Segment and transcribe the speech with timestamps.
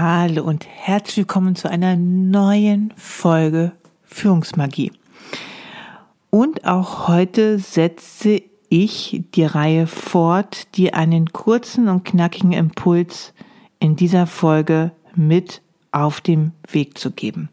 [0.00, 3.72] Hallo und herzlich willkommen zu einer neuen Folge
[4.04, 4.92] Führungsmagie.
[6.30, 13.34] Und auch heute setze ich die Reihe fort, dir einen kurzen und knackigen Impuls
[13.80, 17.48] in dieser Folge mit auf dem Weg zu geben.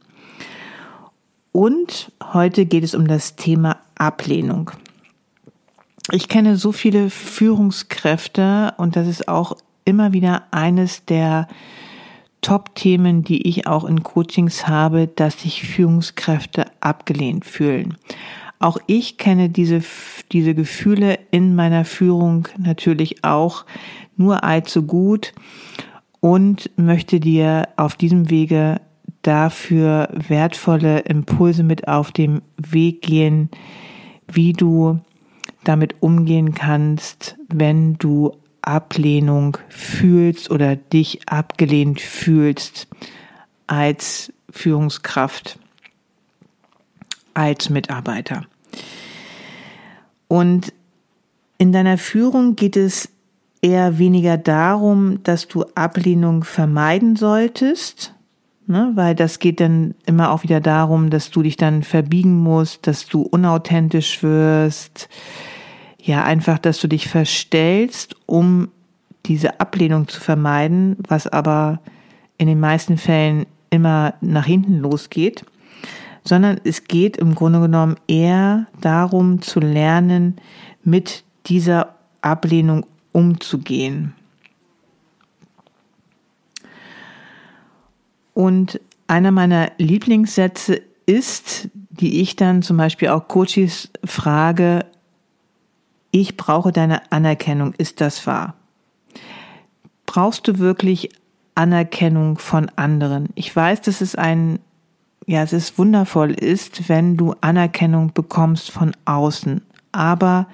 [1.51, 4.69] Und heute geht es um das Thema Ablehnung.
[6.11, 11.47] Ich kenne so viele Führungskräfte und das ist auch immer wieder eines der
[12.45, 17.97] Top-Themen, die ich auch in Coachings habe, dass sich Führungskräfte abgelehnt fühlen.
[18.59, 19.81] Auch ich kenne diese,
[20.31, 23.65] diese Gefühle in meiner Führung natürlich auch
[24.15, 25.33] nur allzu gut
[26.19, 28.79] und möchte dir auf diesem Wege
[29.23, 33.49] dafür wertvolle Impulse mit auf dem Weg gehen,
[34.31, 34.99] wie du
[35.63, 38.33] damit umgehen kannst, wenn du
[38.67, 42.87] Ablehnung fühlst oder dich abgelehnt fühlst
[43.67, 45.59] als Führungskraft,
[47.33, 48.45] als Mitarbeiter.
[50.27, 50.73] Und
[51.57, 53.09] in deiner Führung geht es
[53.61, 58.13] eher weniger darum, dass du Ablehnung vermeiden solltest,
[58.67, 62.87] ne, weil das geht dann immer auch wieder darum, dass du dich dann verbiegen musst,
[62.87, 65.09] dass du unauthentisch wirst,
[66.05, 68.69] ja, einfach, dass du dich verstellst, um
[69.25, 71.79] diese Ablehnung zu vermeiden, was aber
[72.37, 75.45] in den meisten Fällen immer nach hinten losgeht,
[76.23, 80.35] sondern es geht im Grunde genommen eher darum zu lernen,
[80.83, 84.13] mit dieser Ablehnung umzugehen.
[88.35, 94.85] Und einer meiner Lieblingssätze ist, die ich dann zum Beispiel auch Coaches frage,
[96.21, 98.55] ich brauche deine Anerkennung, ist das wahr?
[100.05, 101.09] Brauchst du wirklich
[101.55, 103.27] Anerkennung von anderen?
[103.35, 104.59] Ich weiß, dass es ein,
[105.25, 109.61] ja, es ist wundervoll ist, wenn du Anerkennung bekommst von außen,
[109.91, 110.47] aber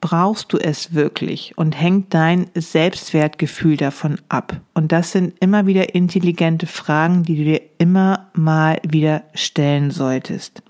[0.00, 4.60] brauchst du es wirklich und hängt dein Selbstwertgefühl davon ab?
[4.72, 10.62] Und das sind immer wieder intelligente Fragen, die du dir immer mal wieder stellen solltest.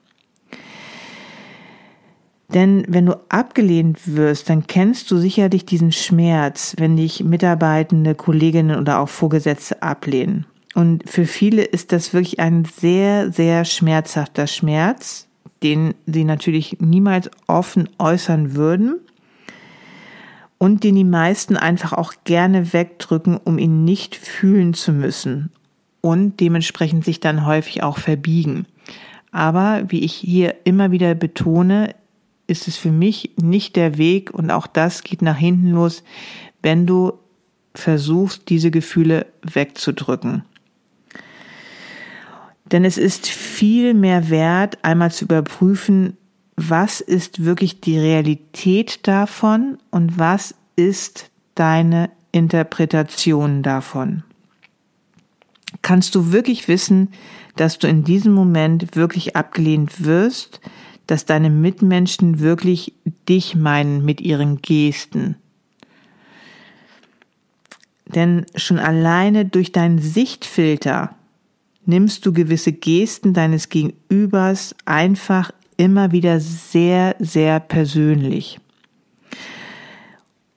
[2.48, 8.78] Denn wenn du abgelehnt wirst, dann kennst du sicherlich diesen Schmerz, wenn dich Mitarbeitende, Kolleginnen
[8.78, 10.46] oder auch Vorgesetzte ablehnen.
[10.74, 15.26] Und für viele ist das wirklich ein sehr, sehr schmerzhafter Schmerz,
[15.62, 19.00] den sie natürlich niemals offen äußern würden
[20.58, 25.50] und den die meisten einfach auch gerne wegdrücken, um ihn nicht fühlen zu müssen
[26.00, 28.66] und dementsprechend sich dann häufig auch verbiegen.
[29.32, 31.94] Aber wie ich hier immer wieder betone,
[32.46, 36.02] ist es für mich nicht der Weg und auch das geht nach hinten los,
[36.62, 37.12] wenn du
[37.74, 40.44] versuchst, diese Gefühle wegzudrücken.
[42.72, 46.16] Denn es ist viel mehr wert, einmal zu überprüfen,
[46.56, 54.24] was ist wirklich die Realität davon und was ist deine Interpretation davon.
[55.82, 57.10] Kannst du wirklich wissen,
[57.56, 60.60] dass du in diesem Moment wirklich abgelehnt wirst,
[61.06, 62.93] dass deine Mitmenschen wirklich
[63.28, 65.37] dich meinen mit ihren Gesten.
[68.06, 71.15] Denn schon alleine durch deinen Sichtfilter
[71.84, 78.59] nimmst du gewisse Gesten deines Gegenübers einfach immer wieder sehr, sehr persönlich.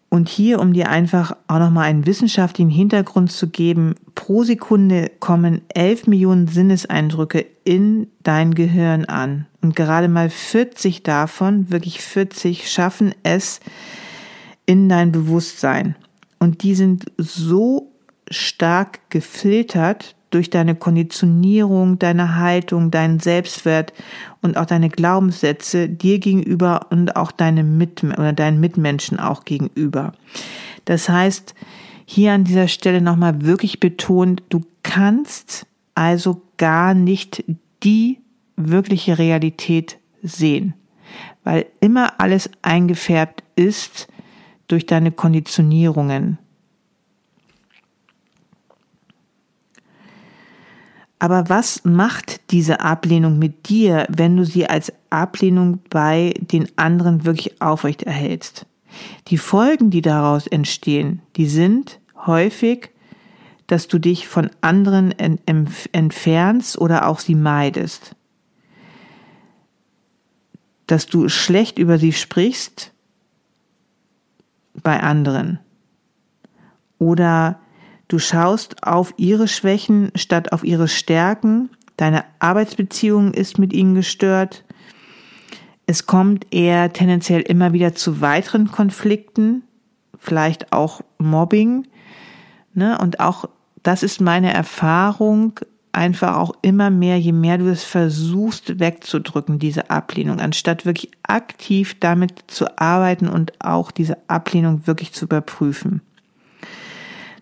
[0.10, 5.62] Und hier, um dir einfach auch nochmal einen wissenschaftlichen Hintergrund zu geben, pro Sekunde kommen
[5.70, 9.46] 11 Millionen Sinneseindrücke in dein Gehirn an.
[9.62, 13.60] Und gerade mal 40 davon, wirklich 40, schaffen es
[14.66, 15.96] in dein Bewusstsein.
[16.40, 17.92] Und die sind so
[18.30, 23.94] stark gefiltert durch deine Konditionierung, deine Haltung, deinen Selbstwert
[24.42, 30.14] und auch deine Glaubenssätze dir gegenüber und auch deine Mit oder deinen Mitmenschen auch gegenüber.
[30.86, 31.56] Das heißt,
[32.06, 37.44] hier an dieser Stelle nochmal wirklich betont, du kannst also gar nicht
[37.84, 38.20] die
[38.60, 40.74] wirkliche Realität sehen,
[41.44, 44.08] weil immer alles eingefärbt ist
[44.68, 46.38] durch deine Konditionierungen,
[51.20, 57.26] Aber was macht diese Ablehnung mit dir, wenn du sie als Ablehnung bei den anderen
[57.26, 58.66] wirklich aufrecht erhältst?
[59.28, 62.90] Die Folgen, die daraus entstehen, die sind häufig,
[63.68, 65.14] dass du dich von anderen
[65.92, 68.16] entfernst oder auch sie meidest.
[70.90, 72.92] Dass du schlecht über sie sprichst
[74.82, 75.60] bei anderen.
[76.98, 77.60] Oder
[78.10, 81.70] Du schaust auf ihre Schwächen statt auf ihre Stärken.
[81.96, 84.66] Deine Arbeitsbeziehung ist mit ihnen gestört.
[85.86, 89.62] Es kommt eher tendenziell immer wieder zu weiteren Konflikten,
[90.18, 91.88] vielleicht auch Mobbing.
[92.74, 92.98] Ne?
[92.98, 93.46] Und auch
[93.84, 95.60] das ist meine Erfahrung,
[95.92, 101.98] einfach auch immer mehr, je mehr du es versuchst wegzudrücken, diese Ablehnung, anstatt wirklich aktiv
[102.00, 106.02] damit zu arbeiten und auch diese Ablehnung wirklich zu überprüfen.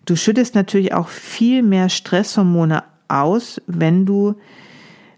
[0.06, 4.36] Du schüttest natürlich auch viel mehr Stresshormone aus, wenn du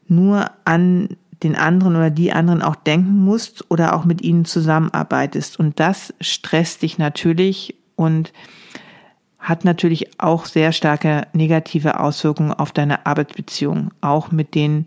[0.07, 1.09] nur an
[1.43, 5.59] den anderen oder die anderen auch denken musst oder auch mit ihnen zusammenarbeitest.
[5.59, 8.33] Und das stresst dich natürlich und
[9.39, 14.86] hat natürlich auch sehr starke negative Auswirkungen auf deine Arbeitsbeziehung, auch mit den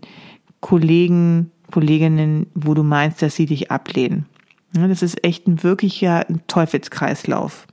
[0.61, 4.27] Kollegen, Kolleginnen, wo du meinst, dass sie dich ablehnen.
[4.73, 7.67] Das ist echt ein wirklicher Teufelskreislauf.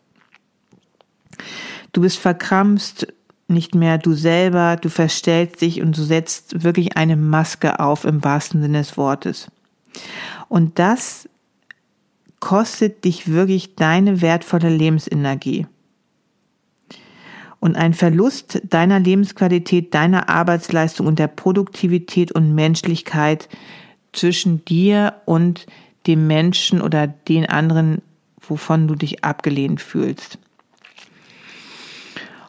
[1.93, 3.07] Du bist verkrampft,
[3.49, 8.23] nicht mehr du selber, du verstellst dich und du setzt wirklich eine Maske auf im
[8.23, 9.51] wahrsten Sinne des Wortes.
[10.49, 11.29] Und das
[12.39, 15.67] kostet dich wirklich deine wertvolle Lebensenergie.
[17.61, 23.49] Und ein Verlust deiner Lebensqualität, deiner Arbeitsleistung und der Produktivität und Menschlichkeit
[24.13, 25.67] zwischen dir und
[26.07, 28.03] dem Menschen oder den anderen,
[28.41, 30.39] wovon du dich abgelehnt fühlst.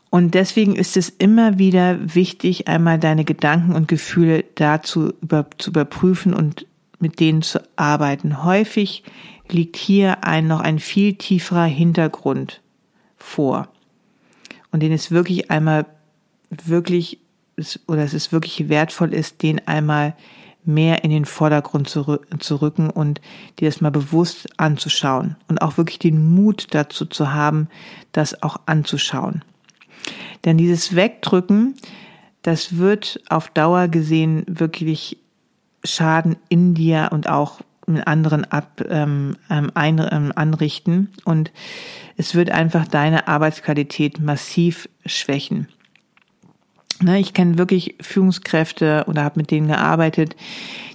[0.10, 5.70] Und deswegen ist es immer wieder wichtig, einmal deine Gedanken und Gefühle dazu über, zu
[5.70, 6.68] überprüfen und
[7.00, 8.44] mit denen zu arbeiten.
[8.44, 9.04] Häufig
[9.50, 12.62] liegt hier ein noch ein viel tieferer Hintergrund
[13.18, 13.70] vor.
[14.72, 15.86] Und den es wirklich einmal
[16.50, 17.20] wirklich,
[17.88, 20.16] oder es ist wirklich wertvoll ist, den einmal
[20.64, 23.20] mehr in den Vordergrund zu, zu rücken und
[23.60, 27.68] dir das mal bewusst anzuschauen und auch wirklich den Mut dazu zu haben,
[28.12, 29.44] das auch anzuschauen.
[30.46, 31.76] Denn dieses Wegdrücken,
[32.42, 35.18] das wird auf Dauer gesehen wirklich
[35.84, 41.52] Schaden in dir und auch in anderen ab, ähm, ähm ein, ähm, anrichten und
[42.18, 45.68] es wird einfach deine Arbeitsqualität massiv schwächen.
[47.02, 50.36] Ne, ich kenne wirklich Führungskräfte oder habe mit denen gearbeitet,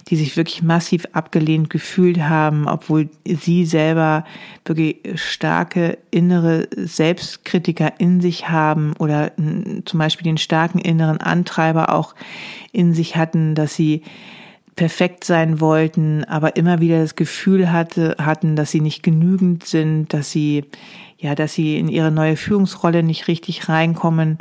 [0.09, 4.23] die sich wirklich massiv abgelehnt gefühlt haben, obwohl sie selber
[4.63, 9.33] wirklich starke innere Selbstkritiker in sich haben oder
[9.83, 12.15] zum Beispiel den starken inneren Antreiber auch
[12.71, 14.03] in sich hatten, dass sie
[14.77, 20.13] perfekt sein wollten, aber immer wieder das Gefühl hatte, hatten, dass sie nicht genügend sind,
[20.13, 20.63] dass sie
[21.19, 24.37] ja, dass sie in ihre neue Führungsrolle nicht richtig reinkommen.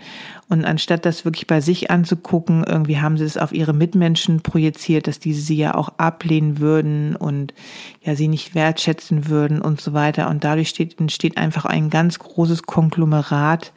[0.50, 5.06] Und anstatt das wirklich bei sich anzugucken, irgendwie haben sie es auf ihre Mitmenschen projiziert,
[5.06, 7.54] dass diese sie ja auch ablehnen würden und
[8.02, 10.28] ja, sie nicht wertschätzen würden und so weiter.
[10.28, 13.72] Und dadurch steht, entsteht einfach ein ganz großes Konglomerat,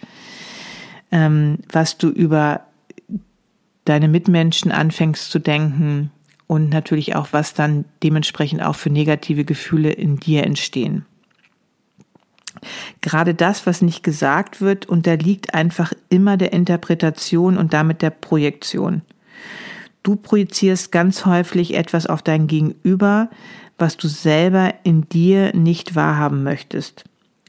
[1.10, 2.66] ähm, was du über
[3.86, 6.12] deine Mitmenschen anfängst zu denken
[6.50, 11.06] und natürlich auch, was dann dementsprechend auch für negative Gefühle in dir entstehen.
[13.02, 19.04] Gerade das, was nicht gesagt wird, unterliegt einfach immer der Interpretation und damit der Projektion.
[20.02, 23.30] Du projizierst ganz häufig etwas auf dein Gegenüber,
[23.78, 27.04] was du selber in dir nicht wahrhaben möchtest.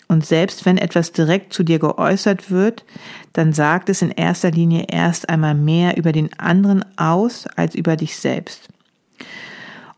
[0.09, 2.85] Und selbst wenn etwas direkt zu dir geäußert wird,
[3.33, 7.97] dann sagt es in erster Linie erst einmal mehr über den anderen aus als über
[7.97, 8.69] dich selbst.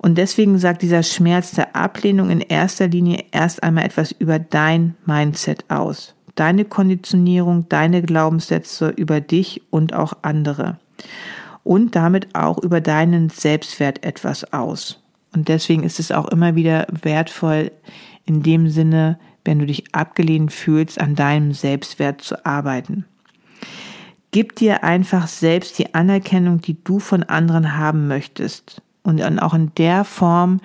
[0.03, 4.97] Und deswegen sagt dieser Schmerz der Ablehnung in erster Linie erst einmal etwas über dein
[5.07, 6.17] Mindset aus.
[6.35, 10.81] Deine Konditionierung, deine Glaubenssätze über dich und auch andere.
[11.63, 15.01] Und damit auch über deinen Selbstwert etwas aus.
[15.33, 17.71] Und deswegen ist es auch immer wieder wertvoll,
[18.27, 23.05] in dem Sinne, wenn du dich abgelehnt fühlst, an deinem Selbstwert zu arbeiten.
[24.33, 29.73] Gib dir einfach selbst die Anerkennung, die du von anderen haben möchtest und auch in
[29.77, 30.61] der Form,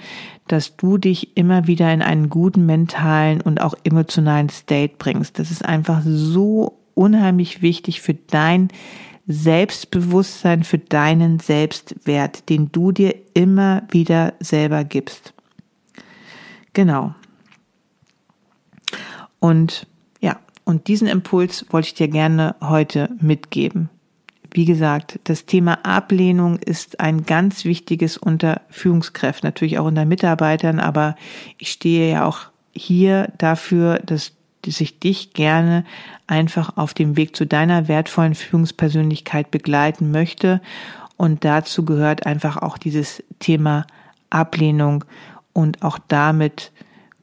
[0.47, 5.39] dass du dich immer wieder in einen guten mentalen und auch emotionalen State bringst.
[5.39, 8.69] Das ist einfach so unheimlich wichtig für dein
[9.27, 15.33] Selbstbewusstsein, für deinen Selbstwert, den du dir immer wieder selber gibst.
[16.73, 17.13] Genau.
[19.39, 19.87] Und
[20.21, 23.89] ja, und diesen Impuls wollte ich dir gerne heute mitgeben.
[24.51, 30.79] Wie gesagt, das Thema Ablehnung ist ein ganz wichtiges unter Führungskräften, natürlich auch unter Mitarbeitern,
[30.79, 31.15] aber
[31.57, 32.39] ich stehe ja auch
[32.71, 34.31] hier dafür, dass
[34.65, 35.85] ich dich gerne
[36.27, 40.61] einfach auf dem Weg zu deiner wertvollen Führungspersönlichkeit begleiten möchte.
[41.15, 43.87] Und dazu gehört einfach auch dieses Thema
[44.29, 45.05] Ablehnung
[45.53, 46.71] und auch damit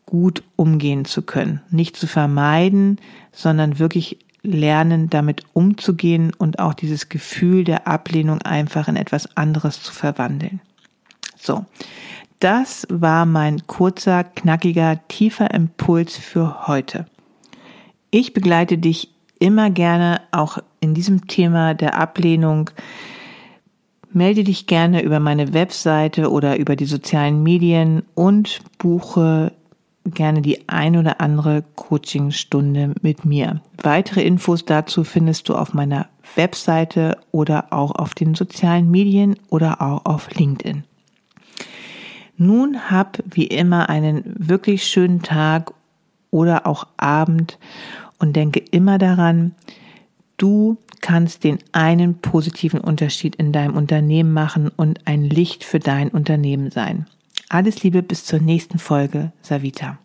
[0.07, 1.61] gut umgehen zu können.
[1.71, 2.99] Nicht zu vermeiden,
[3.33, 9.83] sondern wirklich lernen, damit umzugehen und auch dieses Gefühl der Ablehnung einfach in etwas anderes
[9.83, 10.61] zu verwandeln.
[11.37, 11.65] So,
[12.41, 17.07] das war mein kurzer, knackiger, tiefer Impuls für heute.
[18.11, 22.71] Ich begleite dich immer gerne auch in diesem Thema der Ablehnung.
[24.13, 29.53] Melde dich gerne über meine Webseite oder über die sozialen Medien und buche
[30.05, 33.61] gerne die ein oder andere Coachingstunde mit mir.
[33.83, 39.81] Weitere Infos dazu findest du auf meiner Webseite oder auch auf den sozialen Medien oder
[39.81, 40.85] auch auf LinkedIn.
[42.37, 45.73] Nun hab wie immer einen wirklich schönen Tag
[46.31, 47.59] oder auch Abend
[48.19, 49.55] und denke immer daran,
[50.37, 56.09] du kannst den einen positiven Unterschied in deinem Unternehmen machen und ein Licht für dein
[56.09, 57.07] Unternehmen sein.
[57.49, 59.99] Alles Liebe bis zur nächsten Folge, Savita.